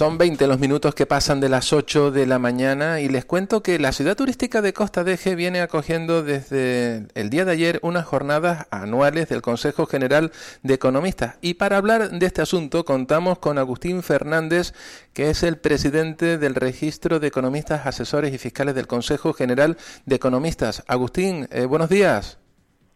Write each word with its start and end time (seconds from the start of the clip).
Son 0.00 0.16
20 0.16 0.46
los 0.46 0.58
minutos 0.58 0.94
que 0.94 1.04
pasan 1.04 1.40
de 1.40 1.50
las 1.50 1.74
8 1.74 2.10
de 2.10 2.24
la 2.24 2.38
mañana 2.38 3.02
y 3.02 3.10
les 3.10 3.26
cuento 3.26 3.62
que 3.62 3.78
la 3.78 3.92
ciudad 3.92 4.16
turística 4.16 4.62
de 4.62 4.72
Costa 4.72 5.04
de 5.04 5.12
Eje 5.12 5.34
viene 5.34 5.60
acogiendo 5.60 6.22
desde 6.22 7.06
el 7.12 7.28
día 7.28 7.44
de 7.44 7.52
ayer 7.52 7.80
unas 7.82 8.06
jornadas 8.06 8.66
anuales 8.70 9.28
del 9.28 9.42
Consejo 9.42 9.84
General 9.84 10.32
de 10.62 10.72
Economistas. 10.72 11.36
Y 11.42 11.52
para 11.52 11.76
hablar 11.76 12.08
de 12.12 12.24
este 12.24 12.40
asunto 12.40 12.86
contamos 12.86 13.40
con 13.40 13.58
Agustín 13.58 14.02
Fernández, 14.02 14.72
que 15.12 15.28
es 15.28 15.42
el 15.42 15.58
presidente 15.58 16.38
del 16.38 16.54
Registro 16.54 17.20
de 17.20 17.26
Economistas, 17.26 17.86
Asesores 17.86 18.32
y 18.32 18.38
Fiscales 18.38 18.74
del 18.74 18.86
Consejo 18.86 19.34
General 19.34 19.76
de 20.06 20.16
Economistas. 20.16 20.82
Agustín, 20.86 21.46
eh, 21.50 21.66
buenos 21.66 21.90
días. 21.90 22.38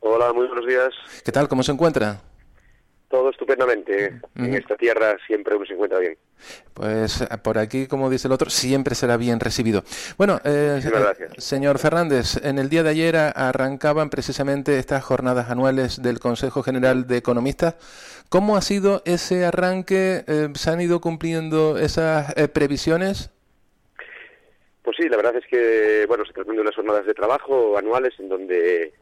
Hola, 0.01 0.33
muy 0.33 0.47
buenos 0.47 0.67
días. 0.67 0.89
¿Qué 1.23 1.33
tal? 1.33 1.49
¿Cómo 1.49 1.63
se 1.63 1.73
encuentra? 1.73 2.23
Todo 3.09 3.31
estupendamente. 3.31 4.21
En 4.35 4.55
esta 4.55 4.77
tierra 4.77 5.17
siempre 5.27 5.55
uno 5.55 5.65
se 5.67 5.75
encuentra 5.75 5.99
bien. 5.99 6.17
Pues 6.73 7.25
por 7.43 7.59
aquí, 7.59 7.87
como 7.87 8.11
dice 8.11 8.29
el 8.29 8.33
otro, 8.33 8.51
siempre 8.51 8.95
será 8.95 9.17
bien 9.17 9.41
recibido. 9.41 9.85
Bueno, 10.17 10.41
eh, 10.45 10.81
señor 11.39 11.79
Fernández, 11.79 12.45
en 12.45 12.59
el 12.59 12.69
día 12.69 12.83
de 12.83 12.91
ayer 12.91 13.17
arrancaban 13.17 14.11
precisamente 14.11 14.79
estas 14.79 15.05
jornadas 15.05 15.51
anuales 15.51 16.03
del 16.03 16.19
Consejo 16.19 16.63
General 16.63 17.07
de 17.07 17.19
Economistas. 17.19 17.77
¿Cómo 18.29 18.57
ha 18.57 18.63
sido 18.63 19.03
ese 19.05 19.45
arranque? 19.45 20.25
Eh, 20.27 20.49
¿Se 20.55 20.71
han 20.71 20.81
ido 20.81 21.01
cumpliendo 21.01 21.79
esas 21.79 22.37
eh, 22.37 22.49
previsiones? 22.49 23.31
Pues 24.83 24.97
sí, 24.99 25.09
la 25.09 25.17
verdad 25.17 25.37
es 25.37 25.47
que, 25.47 26.05
bueno, 26.09 26.25
se 26.27 26.33
tratan 26.33 26.57
de 26.57 26.63
unas 26.63 26.75
jornadas 26.75 27.07
de 27.07 27.15
trabajo 27.15 27.79
anuales 27.79 28.13
en 28.19 28.29
donde 28.29 28.93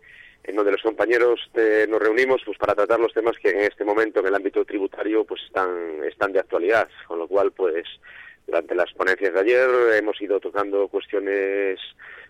en 0.45 0.57
donde 0.57 0.73
los 0.73 0.83
compañeros 0.83 1.41
eh, 1.55 1.87
nos 1.89 2.01
reunimos 2.01 2.43
pues 2.45 2.59
para 2.59 2.75
tratar 2.75 3.01
los 3.01 3.13
temas 3.13 3.37
que 3.39 3.51
en 3.51 3.61
este 3.61 3.85
momento 3.85 4.21
en 4.21 4.27
el 4.27 4.35
ámbito 4.35 4.65
tributario 4.65 5.25
pues 5.25 5.43
están 5.43 6.03
están 6.05 6.33
de 6.33 6.41
actualidad. 6.41 6.89
Con 7.07 7.19
lo 7.19 7.29
cual 7.29 7.53
pues 7.53 7.85
durante 8.47 8.75
las 8.75 8.93
ponencias 8.93 9.33
de 9.33 9.41
ayer 9.41 9.69
hemos 9.95 10.21
ido 10.21 10.41
tocando 10.41 10.89
cuestiones 10.89 11.79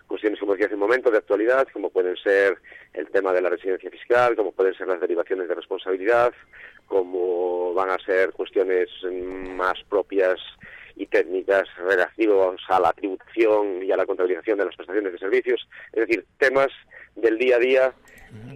cuestiones 0.07 0.39
como 0.39 0.51
decía 0.51 0.67
hace 0.67 0.75
un 0.75 0.81
momento 0.81 1.09
de 1.09 1.17
actualidad 1.17 1.67
como 1.73 1.89
pueden 1.89 2.15
ser 2.17 2.57
el 2.93 3.09
tema 3.09 3.33
de 3.33 3.41
la 3.41 3.49
residencia 3.49 3.89
fiscal 3.89 4.35
como 4.35 4.51
pueden 4.51 4.75
ser 4.75 4.87
las 4.87 5.01
derivaciones 5.01 5.47
de 5.47 5.55
responsabilidad 5.55 6.33
como 6.85 7.73
van 7.73 7.89
a 7.89 7.97
ser 8.05 8.31
cuestiones 8.33 8.89
más 9.11 9.81
propias 9.89 10.39
y 10.95 11.07
técnicas 11.07 11.63
relativas 11.77 12.59
a 12.67 12.79
la 12.79 12.93
tributación 12.93 13.83
y 13.83 13.91
a 13.91 13.97
la 13.97 14.05
contabilización 14.05 14.59
de 14.59 14.65
las 14.65 14.75
prestaciones 14.75 15.13
de 15.13 15.19
servicios, 15.19 15.67
es 15.91 16.07
decir, 16.07 16.25
temas 16.37 16.69
del 17.15 17.37
día 17.37 17.55
a 17.55 17.59
día 17.59 17.93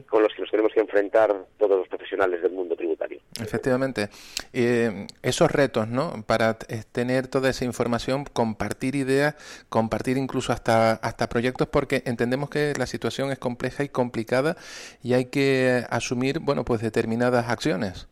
con 0.09 0.23
los 0.23 0.33
que 0.33 0.41
nos 0.41 0.51
tenemos 0.51 0.73
que 0.73 0.79
enfrentar 0.79 1.35
todos 1.57 1.77
los 1.77 1.87
profesionales 1.87 2.41
del 2.41 2.51
mundo 2.51 2.75
tributario. 2.75 3.19
Efectivamente. 3.41 4.09
Eh, 4.53 5.07
esos 5.21 5.51
retos, 5.51 5.87
¿no? 5.87 6.23
Para 6.25 6.57
eh, 6.69 6.83
tener 6.91 7.27
toda 7.27 7.49
esa 7.49 7.65
información, 7.65 8.25
compartir 8.25 8.95
ideas, 8.95 9.35
compartir 9.69 10.17
incluso 10.17 10.53
hasta, 10.53 10.93
hasta 10.93 11.29
proyectos, 11.29 11.67
porque 11.67 12.03
entendemos 12.05 12.49
que 12.49 12.73
la 12.77 12.87
situación 12.87 13.31
es 13.31 13.39
compleja 13.39 13.83
y 13.83 13.89
complicada 13.89 14.57
y 15.03 15.13
hay 15.13 15.25
que 15.25 15.83
asumir, 15.89 16.39
bueno, 16.39 16.65
pues 16.65 16.81
determinadas 16.81 17.49
acciones 17.49 18.07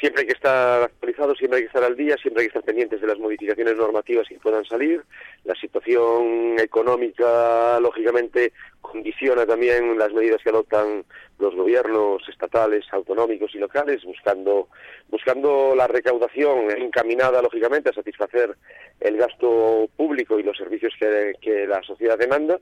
siempre 0.00 0.22
hay 0.22 0.26
que 0.26 0.32
estar 0.32 0.82
actualizado, 0.82 1.34
siempre 1.34 1.58
hay 1.58 1.62
que 1.64 1.66
estar 1.68 1.84
al 1.84 1.96
día, 1.96 2.16
siempre 2.16 2.42
hay 2.42 2.46
que 2.48 2.58
estar 2.58 2.64
pendientes 2.64 3.00
de 3.00 3.06
las 3.06 3.18
modificaciones 3.18 3.76
normativas 3.76 4.26
que 4.26 4.36
puedan 4.36 4.64
salir. 4.64 5.02
La 5.44 5.54
situación 5.54 6.58
económica, 6.58 7.78
lógicamente, 7.80 8.52
condiciona 8.90 9.46
también 9.46 9.96
las 9.98 10.12
medidas 10.12 10.42
que 10.42 10.50
adoptan 10.50 11.04
los 11.38 11.54
gobiernos 11.54 12.28
estatales, 12.28 12.84
autonómicos 12.90 13.54
y 13.54 13.58
locales, 13.58 14.04
buscando, 14.04 14.68
buscando 15.08 15.74
la 15.76 15.86
recaudación 15.86 16.70
encaminada, 16.76 17.40
lógicamente, 17.40 17.90
a 17.90 17.94
satisfacer 17.94 18.56
el 19.00 19.16
gasto 19.16 19.88
público 19.96 20.38
y 20.38 20.42
los 20.42 20.56
servicios 20.56 20.92
que, 20.98 21.66
la 21.66 21.82
sociedad 21.82 22.18
demanda. 22.18 22.58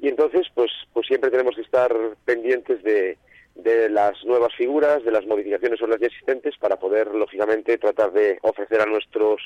Y 0.00 0.08
entonces, 0.08 0.48
pues, 0.54 0.72
pues 0.92 1.06
siempre 1.06 1.30
tenemos 1.30 1.54
que 1.54 1.62
estar 1.62 1.94
pendientes 2.24 2.82
de, 2.82 3.16
de 3.54 3.88
las 3.88 4.24
nuevas 4.24 4.52
figuras, 4.56 5.04
de 5.04 5.12
las 5.12 5.24
modificaciones 5.26 5.78
sobre 5.78 5.92
las 5.92 6.00
ya 6.00 6.08
existentes, 6.08 6.56
para 6.58 6.76
poder, 6.76 7.06
lógicamente, 7.14 7.78
tratar 7.78 8.12
de 8.12 8.38
ofrecer 8.42 8.80
a 8.80 8.86
nuestros, 8.86 9.40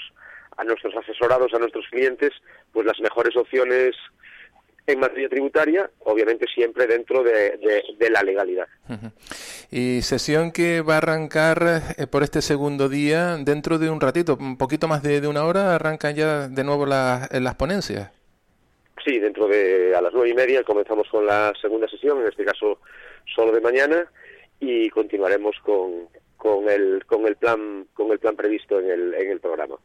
a 0.57 0.65
nuestros 0.65 0.97
asesorados, 0.97 1.53
a 1.53 1.59
nuestros 1.59 1.87
clientes, 1.89 2.33
pues 2.73 2.87
las 2.87 2.99
mejores 3.01 3.37
opciones 3.37 3.95
en 4.87 5.01
materia 5.01 5.29
tributaria, 5.29 5.91
obviamente 6.05 6.47
siempre 6.53 6.87
dentro 6.87 7.23
de, 7.23 7.59
la 8.11 8.23
legalidad. 8.23 8.69
Y 9.71 10.03
sesión 10.03 10.53
que 10.53 10.81
va 10.81 10.95
a 10.95 10.99
arrancar 10.99 11.83
eh, 11.99 12.07
por 12.07 12.23
este 12.23 12.41
segundo 12.41 12.89
día 12.89 13.37
dentro 13.37 13.79
de 13.79 13.91
un 13.91 14.01
ratito, 14.01 14.37
un 14.39 14.57
poquito 14.57 14.87
más 14.87 15.03
de, 15.03 15.27
una 15.27 15.45
hora, 15.45 15.75
arrancan 15.75 16.15
ya 16.15 16.49
de 16.49 16.65
nuevo 16.65 16.87
las 16.87 17.55
ponencias. 17.57 18.13
Sí, 19.05 19.19
dentro 19.19 19.49
de 19.49 19.95
a 19.95 20.01
las 20.01 20.13
nueve 20.13 20.31
y 20.31 20.35
media 20.35 20.63
comenzamos 20.63 21.09
con 21.09 21.27
la 21.27 21.53
segunda 21.61 21.89
sesión, 21.89 22.21
en 22.21 22.29
este 22.29 22.45
caso 22.45 22.81
solo 23.35 23.53
de 23.53 23.61
mañana 23.61 24.07
y 24.61 24.89
continuaremos 24.91 25.57
con, 25.63 26.09
con 26.47 26.69
el 26.71 27.05
con 27.07 27.27
el 27.27 27.35
plan 27.35 27.89
con 27.93 28.13
el 28.13 28.21
plan 28.21 28.37
previsto 28.37 28.79
en 28.79 28.89
el, 28.89 29.15
en 29.15 29.33
el 29.33 29.41
programa. 29.41 29.77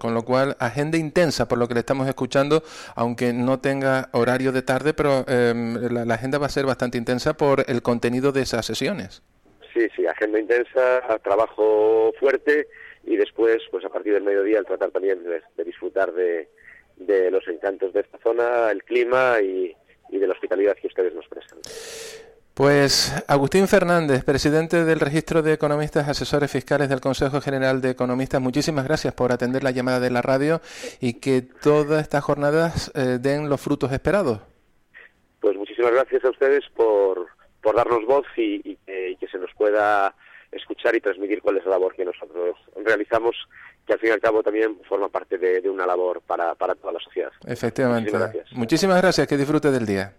Con 0.00 0.12
lo 0.12 0.24
cual 0.24 0.56
agenda 0.58 0.98
intensa 0.98 1.46
por 1.46 1.58
lo 1.58 1.68
que 1.68 1.74
le 1.74 1.80
estamos 1.80 2.08
escuchando, 2.08 2.64
aunque 2.96 3.32
no 3.32 3.60
tenga 3.60 4.08
horario 4.12 4.50
de 4.50 4.62
tarde, 4.62 4.92
pero 4.92 5.24
em, 5.28 5.76
la, 5.92 6.14
agenda 6.14 6.38
va 6.38 6.46
a 6.46 6.48
ser 6.48 6.66
bastante 6.66 6.98
intensa 6.98 7.34
por 7.34 7.64
el 7.68 7.80
contenido 7.80 8.32
de 8.32 8.42
esas 8.42 8.66
sesiones. 8.66 9.22
Sí, 9.72 9.86
sí, 9.94 10.04
agenda 10.04 10.40
intensa, 10.40 11.00
trabajo 11.22 12.12
fuerte 12.18 12.66
y 13.04 13.14
después, 13.14 13.58
pues 13.70 13.84
a 13.84 13.88
partir 13.88 14.14
del 14.14 14.24
mediodía, 14.24 14.58
el 14.58 14.66
tratar 14.66 14.90
también 14.90 15.22
de, 15.22 15.64
disfrutar 15.64 16.12
de, 16.12 16.48
de 16.96 17.30
los 17.30 17.46
encantos 17.46 17.92
de 17.92 18.00
esta 18.00 18.18
zona, 18.18 18.72
el 18.72 18.82
clima 18.82 19.40
y, 19.40 19.76
y 20.08 20.18
de 20.18 20.26
la 20.26 20.32
hospitalidad 20.32 20.74
que 20.74 20.88
ustedes 20.88 21.14
nos 21.14 21.28
prestan. 21.28 21.60
Pues 22.60 23.14
Agustín 23.26 23.68
Fernández, 23.68 24.22
presidente 24.22 24.84
del 24.84 25.00
Registro 25.00 25.40
de 25.40 25.54
Economistas 25.54 26.06
Asesores 26.10 26.50
Fiscales 26.50 26.90
del 26.90 27.00
Consejo 27.00 27.40
General 27.40 27.80
de 27.80 27.88
Economistas, 27.88 28.38
muchísimas 28.38 28.84
gracias 28.84 29.14
por 29.14 29.32
atender 29.32 29.64
la 29.64 29.70
llamada 29.70 29.98
de 29.98 30.10
la 30.10 30.20
radio 30.20 30.60
y 31.00 31.20
que 31.20 31.40
todas 31.40 32.02
estas 32.02 32.22
jornadas 32.22 32.92
eh, 32.94 33.16
den 33.18 33.48
los 33.48 33.62
frutos 33.62 33.92
esperados. 33.92 34.40
Pues 35.40 35.56
muchísimas 35.56 35.92
gracias 35.92 36.22
a 36.22 36.28
ustedes 36.28 36.62
por, 36.76 37.28
por 37.62 37.76
darnos 37.76 38.04
voz 38.04 38.26
y, 38.36 38.76
que 38.84 39.26
se 39.32 39.38
nos 39.38 39.54
pueda 39.54 40.14
escuchar 40.52 40.94
y 40.94 41.00
transmitir 41.00 41.40
cuál 41.40 41.56
es 41.56 41.64
la 41.64 41.70
labor 41.70 41.94
que 41.94 42.04
nosotros 42.04 42.56
realizamos, 42.84 43.36
que 43.86 43.94
al 43.94 44.00
fin 44.00 44.10
y 44.10 44.12
al 44.12 44.20
cabo 44.20 44.42
también 44.42 44.76
forma 44.86 45.08
parte 45.08 45.38
de, 45.38 45.66
una 45.70 45.86
labor 45.86 46.20
para, 46.20 46.54
para 46.56 46.74
toda 46.74 46.92
la 46.92 47.00
sociedad. 47.00 47.32
Efectivamente. 47.46 48.10
Muchísimas 48.10 48.34
gracias. 48.34 48.58
Muchísimas 48.58 49.00
gracias, 49.00 49.26
que 49.26 49.38
disfrute 49.38 49.70
del 49.70 49.86
día. 49.86 50.12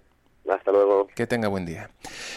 Que 1.15 1.27
tenga 1.27 1.47
buen 1.47 1.65
día. 1.65 1.89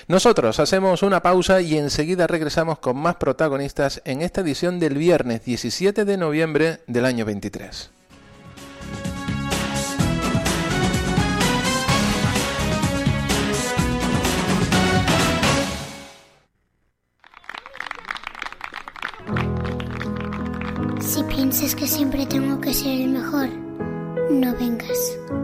Nosotros 0.09 0.59
hacemos 0.59 1.03
una 1.03 1.23
pausa 1.23 1.61
y 1.61 1.79
enseguida 1.79 2.27
regresamos 2.27 2.79
con 2.79 2.97
más 2.97 3.17
protagonistas 3.17 4.03
en 4.05 4.23
esta 4.23 4.41
edición 4.41 4.81
del 4.81 4.99
viernes 4.99 5.45
17 5.45 6.05
de 6.05 6.17
noviembre 6.17 6.81
del 6.87 7.05
año 7.05 7.25
23. 7.25 7.91
Si 21.01 21.23
piensas 21.25 21.75
que 21.77 21.87
siempre 21.87 22.27
tengo 22.27 22.61
que 22.61 22.75
ser 22.75 23.01
el 23.01 23.09
mejor, 23.11 23.49
no 24.31 24.53
vengas. 24.57 25.44